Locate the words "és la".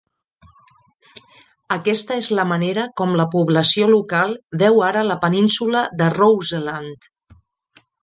2.21-2.47